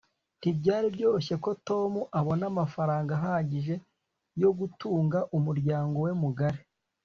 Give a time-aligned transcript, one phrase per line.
[0.39, 3.75] ntibyari byoroshye ko tom abona amafaranga ahagije
[4.41, 6.61] yo gutunga umuryango we mugari